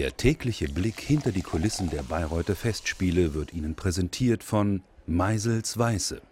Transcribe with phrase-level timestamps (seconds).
[0.00, 6.22] Der tägliche Blick hinter die Kulissen der Bayreuther Festspiele wird Ihnen präsentiert von Meisels Weiße.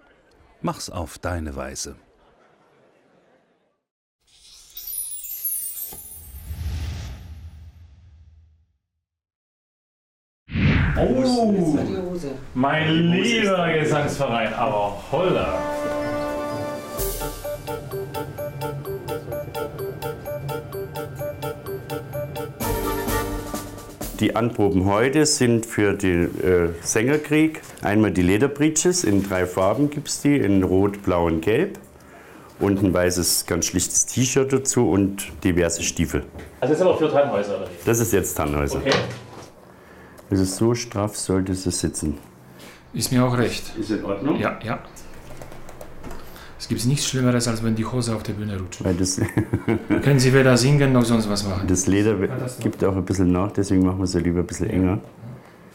[0.62, 1.96] Mach's auf deine Weise.
[10.96, 11.78] Oh,
[12.54, 15.87] mein lieber Gesangsverein, aber holla.
[24.20, 27.60] Die Anproben heute sind für den äh, Sängerkrieg.
[27.82, 31.78] Einmal die Lederbreeches, in drei Farben gibt es die, in Rot, Blau und Gelb.
[32.58, 36.24] Und ein weißes, ganz schlichtes T-Shirt dazu und diverse Stiefel.
[36.60, 37.86] Also das ist aber für Tannhäuser, oder wie?
[37.86, 38.78] Das ist jetzt Tannhäuser.
[38.78, 38.90] Okay.
[40.30, 42.18] Also so straff sollte es sitzen.
[42.92, 43.72] Ist mir auch recht.
[43.78, 44.40] Ist in Ordnung?
[44.40, 44.80] Ja, ja.
[46.58, 48.82] Es gibt nichts Schlimmeres, als wenn die Hose auf der Bühne rutscht.
[48.84, 49.20] Weil das,
[50.02, 51.68] Können Sie weder singen noch sonst was machen.
[51.68, 52.16] das Leder
[52.60, 55.00] gibt auch ein bisschen nach, deswegen machen wir es ja lieber ein bisschen enger.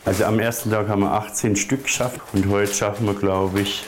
[0.06, 3.86] Also am ersten Tag haben wir 18 Stück geschafft und heute schaffen wir, glaube ich,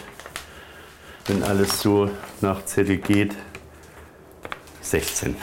[1.28, 3.36] wenn alles so nach Zettel geht,
[4.82, 5.36] 16.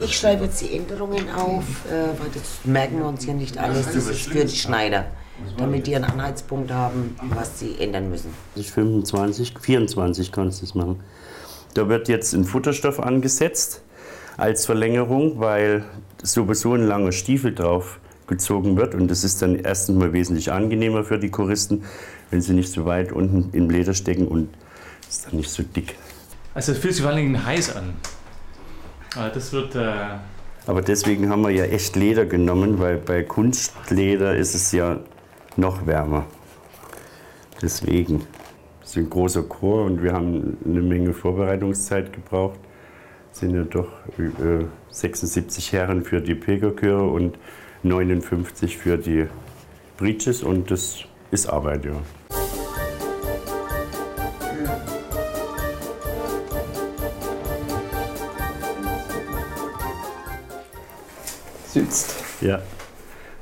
[0.00, 3.86] Ich schreibe jetzt die Änderungen auf, äh, weil das merken wir uns hier nicht alles.
[3.86, 5.06] Das ist für die Schneider,
[5.56, 8.32] damit die einen Anhaltspunkt haben, was sie ändern müssen.
[8.54, 11.00] 25, 24 kannst du es machen.
[11.74, 13.82] Da wird jetzt ein Futterstoff angesetzt
[14.36, 15.84] als Verlängerung, weil
[16.22, 21.02] sowieso ein langer Stiefel drauf gezogen wird und das ist dann erstens mal wesentlich angenehmer
[21.02, 21.84] für die Choristen,
[22.30, 24.48] wenn sie nicht so weit unten im Leder stecken und
[25.08, 25.96] ist dann nicht so dick.
[26.54, 27.94] Also es fühlt sich vor allen Dingen heiß an.
[29.16, 29.74] Aber das wird.
[29.74, 29.94] Äh,
[30.66, 35.00] Aber deswegen haben wir ja echt Leder genommen, weil bei Kunstleder ist es ja
[35.56, 36.26] noch wärmer.
[37.62, 38.26] Deswegen.
[38.82, 42.58] Es ist ein großer Chor und wir haben eine Menge Vorbereitungszeit gebraucht.
[43.30, 43.88] Es sind ja doch
[44.18, 47.38] äh, 76 Herren für die Pilgerchöre und
[47.82, 49.26] 59 für die
[49.98, 51.92] Breeches und das ist Arbeit, ja.
[61.72, 62.14] Sitzt.
[62.40, 62.60] Ja,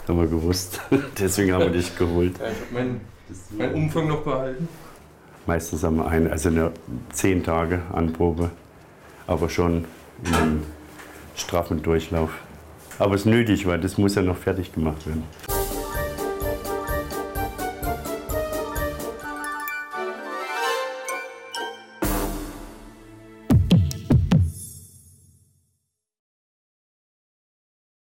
[0.08, 0.80] haben wir gewusst.
[1.18, 2.38] Deswegen haben wir dich geholt.
[2.38, 3.00] Ja, ich habe meinen
[3.56, 4.68] mein Umfang noch behalten.
[5.46, 6.72] Meistens haben wir eine, also eine
[7.12, 8.50] zehn Tage Anprobe,
[9.26, 9.84] aber schon
[10.24, 10.62] in einem
[11.36, 12.30] straffen Durchlauf.
[12.98, 15.22] Aber es ist nötig, weil das muss ja noch fertig gemacht werden.